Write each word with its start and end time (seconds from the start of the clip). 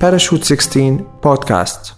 باراشوت 0.00 0.44
16 0.44 1.04
بودكاست. 1.24 1.94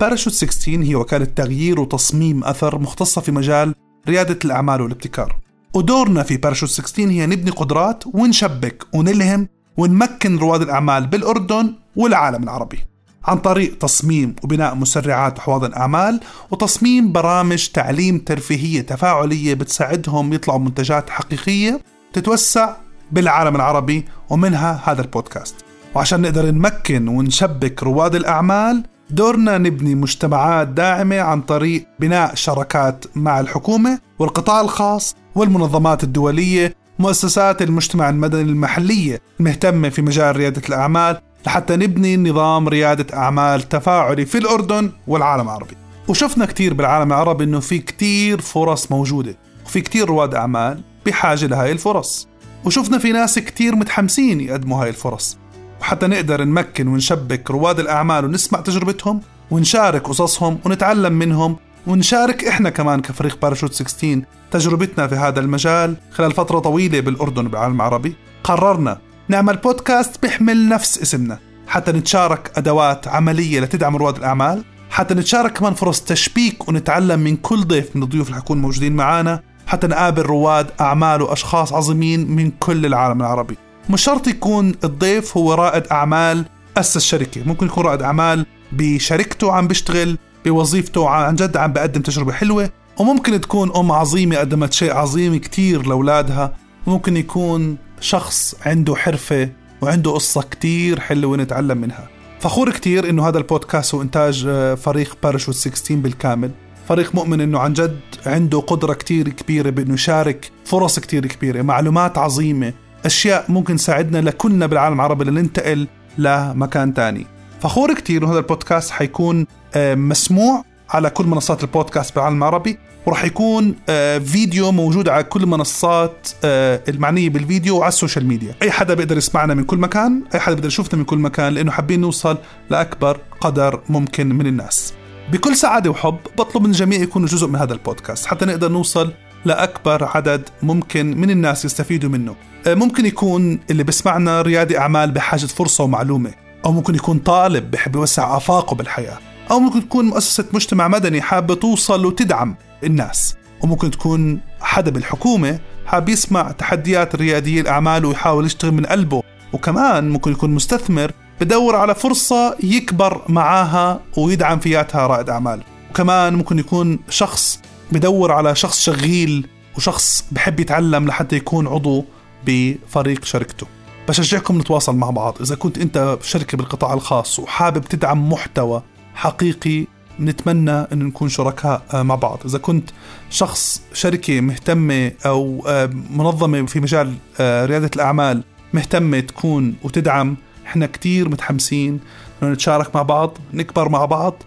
باراشوت 0.00 0.32
16 0.32 0.82
هي 0.82 0.94
وكالة 0.94 1.24
تغيير 1.24 1.80
وتصميم 1.80 2.44
أثر 2.44 2.78
مختصة 2.78 3.20
في 3.20 3.32
مجال 3.32 3.74
ريادة 4.08 4.38
الأعمال 4.44 4.80
والابتكار. 4.80 5.36
ودورنا 5.74 6.22
في 6.22 6.36
باراشوت 6.36 6.68
16 6.68 7.10
هي 7.10 7.26
نبني 7.26 7.50
قدرات 7.50 8.04
ونشبك 8.06 8.84
ونلهم 8.94 9.48
ونمكن 9.76 10.38
رواد 10.38 10.62
الأعمال 10.62 11.06
بالأردن 11.06 11.74
والعالم 11.96 12.42
العربي. 12.42 12.78
عن 13.24 13.38
طريق 13.38 13.78
تصميم 13.78 14.36
وبناء 14.44 14.74
مسرعات 14.74 15.38
وحواضن 15.38 15.74
أعمال 15.74 16.20
وتصميم 16.50 17.12
برامج 17.12 17.68
تعليم 17.68 18.18
ترفيهية 18.18 18.80
تفاعلية 18.80 19.54
بتساعدهم 19.54 20.32
يطلعوا 20.32 20.60
منتجات 20.60 21.10
حقيقية 21.10 21.80
تتوسع 22.12 22.76
بالعالم 23.12 23.56
العربي 23.56 24.04
ومنها 24.30 24.80
هذا 24.84 25.02
البودكاست. 25.02 25.73
وعشان 25.94 26.22
نقدر 26.22 26.50
نمكن 26.50 27.08
ونشبك 27.08 27.82
رواد 27.82 28.14
الأعمال 28.14 28.84
دورنا 29.10 29.58
نبني 29.58 29.94
مجتمعات 29.94 30.68
داعمة 30.68 31.20
عن 31.20 31.40
طريق 31.40 31.86
بناء 32.00 32.34
شراكات 32.34 33.04
مع 33.16 33.40
الحكومة 33.40 33.98
والقطاع 34.18 34.60
الخاص 34.60 35.16
والمنظمات 35.34 36.04
الدولية 36.04 36.74
مؤسسات 36.98 37.62
المجتمع 37.62 38.08
المدني 38.08 38.42
المحلية 38.42 39.20
المهتمة 39.40 39.88
في 39.88 40.02
مجال 40.02 40.36
ريادة 40.36 40.62
الأعمال 40.68 41.20
لحتى 41.46 41.76
نبني 41.76 42.16
نظام 42.16 42.68
ريادة 42.68 43.16
أعمال 43.16 43.62
تفاعلي 43.62 44.26
في 44.26 44.38
الأردن 44.38 44.90
والعالم 45.06 45.48
العربي. 45.48 45.76
وشفنا 46.08 46.46
كتير 46.46 46.74
بالعالم 46.74 47.12
العربي 47.12 47.44
أنه 47.44 47.60
في 47.60 47.78
كتير 47.78 48.40
فرص 48.40 48.92
موجودة 48.92 49.36
وفي 49.66 49.80
كتير 49.80 50.08
رواد 50.08 50.34
أعمال 50.34 50.80
بحاجة 51.06 51.46
لهاي 51.46 51.72
الفرص. 51.72 52.28
وشفنا 52.64 52.98
في 52.98 53.12
ناس 53.12 53.38
كتير 53.38 53.76
متحمسين 53.76 54.40
يقدموا 54.40 54.82
هاي 54.82 54.88
الفرص. 54.88 55.38
وحتى 55.84 56.06
نقدر 56.06 56.44
نمكن 56.44 56.88
ونشبك 56.88 57.50
رواد 57.50 57.80
الأعمال 57.80 58.24
ونسمع 58.24 58.60
تجربتهم 58.60 59.20
ونشارك 59.50 60.02
قصصهم 60.02 60.58
ونتعلم 60.64 61.12
منهم 61.12 61.56
ونشارك 61.86 62.44
إحنا 62.44 62.70
كمان 62.70 63.00
كفريق 63.00 63.38
باراشوت 63.42 63.72
16 63.72 64.22
تجربتنا 64.50 65.06
في 65.06 65.14
هذا 65.14 65.40
المجال. 65.40 65.96
خلال 66.10 66.32
فترة 66.32 66.58
طويلة 66.58 67.00
بالأردن 67.00 67.46
وبالعالم 67.46 67.74
العربي 67.74 68.16
قررنا 68.44 68.98
نعمل 69.28 69.56
بودكاست 69.56 70.22
بيحمل 70.22 70.68
نفس 70.68 71.02
اسمنا. 71.02 71.38
حتى 71.66 71.92
نتشارك 71.92 72.52
أدوات 72.56 73.08
عملية 73.08 73.60
لتدعم 73.60 73.96
رواد 73.96 74.16
الأعمال. 74.16 74.64
حتى 74.90 75.14
نتشارك 75.14 75.52
كمان 75.52 75.74
فرص 75.74 76.00
تشبيك 76.00 76.68
ونتعلم 76.68 77.20
من 77.20 77.36
كل 77.36 77.64
ضيف 77.64 77.96
من 77.96 78.02
الضيوف 78.02 78.26
اللي 78.28 78.40
حيكونوا 78.40 78.62
موجودين 78.62 78.96
معنا 78.96 79.40
حتى 79.66 79.86
نقابل 79.86 80.22
رواد 80.22 80.70
أعمال 80.80 81.22
وأشخاص 81.22 81.72
عظيمين 81.72 82.30
من 82.30 82.50
كل 82.50 82.86
العالم 82.86 83.20
العربي. 83.20 83.56
مش 83.90 84.02
شرط 84.02 84.26
يكون 84.28 84.74
الضيف 84.84 85.36
هو 85.36 85.54
رائد 85.54 85.86
أعمال 85.92 86.44
أسس 86.76 87.04
شركة. 87.04 87.42
ممكن 87.46 87.66
يكون 87.66 87.84
رائد 87.84 88.02
أعمال 88.02 88.46
بشركته 88.72 89.52
عم 89.52 89.68
بيشتغل 89.68 90.18
بوظيفته 90.44 91.08
عن 91.08 91.34
جد 91.34 91.56
عم 91.56 91.72
بقدم 91.72 92.00
تجربة 92.00 92.32
حلوة 92.32 92.70
وممكن 92.98 93.40
تكون 93.40 93.76
أم 93.76 93.92
عظيمة 93.92 94.36
قدمت 94.36 94.72
شيء 94.72 94.92
عظيم 94.92 95.36
كتير 95.36 95.86
لأولادها. 95.86 96.56
ممكن 96.86 97.16
يكون 97.16 97.76
شخص 98.00 98.54
عنده 98.66 98.94
حرفة 98.94 99.50
وعنده 99.82 100.10
قصة 100.10 100.42
كتير 100.42 101.00
حلوة 101.00 101.36
نتعلم 101.36 101.78
منها. 101.78 102.08
فخور 102.40 102.70
كتير 102.70 103.10
إنه 103.10 103.28
هذا 103.28 103.38
البودكاست 103.38 103.94
هو 103.94 104.02
إنتاج 104.02 104.44
آه، 104.48 104.74
فريق 104.74 105.16
باراشوت 105.22 105.54
16 105.54 105.94
بالكامل. 105.94 106.50
فريق 106.88 107.14
مؤمن 107.14 107.40
إنه 107.40 107.58
عن 107.58 107.72
جد 107.72 108.00
عنده 108.26 108.60
قدرة 108.60 108.94
كتير 108.94 109.28
كبيرة 109.28 109.70
بإنه 109.70 109.94
يشارك 109.94 110.50
فرص 110.64 110.98
كتير 110.98 111.26
كبيرة 111.26 111.62
معلومات 111.62 112.18
عظيمة. 112.18 112.72
أشياء 113.04 113.44
ممكن 113.48 113.76
تساعدنا 113.76 114.18
لكلنا 114.18 114.66
بالعالم 114.66 114.94
العربي 114.94 115.24
لننتقل 115.24 115.86
لمكان 116.18 116.94
تاني. 116.94 117.26
فخور 117.60 117.94
كتير 117.94 118.22
إنه 118.22 118.32
هذا 118.32 118.38
البودكاست 118.38 118.90
حيكون 118.90 119.46
آه، 119.74 119.94
مسموع 119.94 120.64
على 120.90 121.10
كل 121.10 121.26
منصات 121.26 121.62
البودكاست 121.62 122.14
بالعالم 122.14 122.38
العربي 122.38 122.78
وراح 123.06 123.24
يكون 123.24 123.74
آه، 123.88 124.18
فيديو 124.18 124.72
موجود 124.72 125.08
على 125.08 125.24
كل 125.24 125.42
المنصات 125.42 126.28
آه، 126.44 126.82
المعنية 126.88 127.30
بالفيديو 127.30 127.78
وعلى 127.78 127.88
ال 127.88 127.93
social 127.93 128.26
media. 128.26 128.54
أي 128.62 128.70
حدا 128.70 128.94
بيقدر 128.94 129.16
يسمعنا 129.16 129.54
من 129.54 129.64
كل 129.64 129.78
مكان 129.78 130.22
أي 130.34 130.40
حدا 130.40 130.54
بيقدر 130.54 130.68
يشوفنا 130.68 130.98
من 130.98 131.04
كل 131.04 131.18
مكان 131.18 131.54
لأنه 131.54 131.70
حابين 131.70 132.00
نوصل 132.00 132.38
لأكبر 132.70 133.20
قدر 133.40 133.80
ممكن 133.88 134.28
من 134.34 134.46
الناس. 134.46 134.94
بكل 135.32 135.56
سعادة 135.56 135.90
وحب 135.90 136.18
بطلب 136.38 136.62
من 136.62 136.70
الجميع 136.70 137.00
يكونوا 137.00 137.28
جزء 137.28 137.46
من 137.46 137.56
هذا 137.56 137.72
البودكاست 137.72 138.26
حتى 138.26 138.44
نقدر 138.44 138.68
نوصل 138.68 139.12
لأكبر 139.44 140.04
عدد 140.04 140.48
ممكن 140.62 141.20
من 141.20 141.30
الناس 141.30 141.64
يستفيدوا 141.64 142.10
منه. 142.10 142.34
ممكن 142.68 143.06
يكون 143.06 143.60
اللي 143.70 143.84
بسمعنا 143.84 144.42
ريادي 144.42 144.78
أعمال 144.78 145.10
بحاجة 145.10 145.46
فرصة 145.46 145.84
ومعلومة 145.84 146.34
أو 146.64 146.72
ممكن 146.72 146.94
يكون 146.94 147.18
طالب 147.18 147.70
بحب 147.70 147.96
يوسع 147.96 148.36
آفاقه 148.36 148.74
بالحياة 148.74 149.18
أو 149.50 149.58
ممكن 149.60 149.88
تكون 149.88 150.04
مؤسسة 150.04 150.44
مجتمع 150.52 150.88
مدني 150.88 151.22
حابة 151.22 151.54
توصل 151.54 152.06
وتدعم 152.06 152.56
الناس 152.84 153.34
وممكن 153.60 153.90
تكون 153.90 154.40
حدا 154.60 154.90
بالحكومة 154.90 155.58
حاب 155.86 156.08
يسمع 156.08 156.50
تحديات 156.50 157.16
رياديي 157.16 157.60
الأعمال 157.60 158.04
ويحاول 158.04 158.46
يشتغل 158.46 158.72
من 158.72 158.86
قلبه 158.86 159.22
وكمان 159.52 160.08
ممكن 160.08 160.32
يكون 160.32 160.50
مستثمر 160.50 161.12
بدور 161.40 161.76
على 161.76 161.94
فرصة 161.94 162.56
يكبر 162.62 163.22
معاها 163.28 164.00
ويدعم 164.16 164.58
فياتها 164.58 165.06
رائد 165.06 165.30
أعمال 165.30 165.62
وكمان 165.90 166.34
ممكن 166.34 166.58
يكون 166.58 166.98
شخص 167.08 167.60
بدور 167.92 168.32
على 168.32 168.54
شخص 168.54 168.80
شغيل 168.80 169.46
وشخص 169.76 170.24
بحب 170.32 170.60
يتعلم 170.60 171.06
لحتى 171.06 171.36
يكون 171.36 171.66
عضو 171.66 172.04
بفريق 172.46 173.24
شركته. 173.24 173.66
بشجعكم 174.08 174.58
نتواصل 174.58 174.96
مع 174.96 175.10
بعض. 175.10 175.36
إذا 175.40 175.54
كنت 175.54 175.78
أنت 175.78 176.18
شركة 176.22 176.56
بالقطاع 176.56 176.94
الخاص 176.94 177.38
وحابب 177.38 177.84
تدعم 177.84 178.28
محتوى 178.32 178.82
حقيقي 179.14 179.86
نتمنى 180.20 180.70
أن 180.70 180.98
نكون 180.98 181.28
شركاء 181.28 181.82
آه، 181.94 182.02
مع 182.02 182.14
بعض. 182.14 182.38
إذا 182.44 182.58
كنت 182.58 182.90
شخص 183.30 183.82
شركة 183.92 184.40
مهتمة 184.40 185.12
أو 185.26 185.64
آه، 185.68 185.90
منظمة 186.10 186.66
في 186.66 186.80
مجال 186.80 187.14
آه، 187.40 187.66
ريادة 187.66 187.90
الأعمال 187.96 188.42
مهتمة 188.72 189.20
تكون 189.20 189.74
وتدعم 189.82 190.36
إحنا 190.66 190.86
كتير 190.86 191.28
متحمسين 191.28 192.00
إنه 192.42 192.52
نتشارك 192.52 192.96
مع 192.96 193.02
بعض 193.02 193.38
نكبر 193.54 193.88
مع 193.88 194.04
بعض 194.04 194.42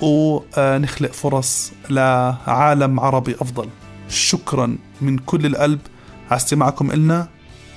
ونخلق 0.00 1.12
فرص 1.12 1.72
لعالم 1.90 3.00
عربي 3.00 3.34
أفضل. 3.40 3.68
شكرا 4.08 4.76
من 5.00 5.18
كل 5.18 5.46
القلب. 5.46 5.80
على 6.30 6.36
استماعكم 6.36 6.90
إلنا. 6.90 7.28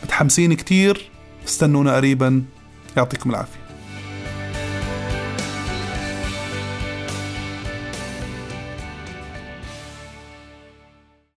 متحمسين 0.04 0.54
كتير 0.54 1.10
استنونا 1.48 1.96
قريبا. 1.96 2.44
يعطيكم 2.98 3.30
العافية. 3.30 3.61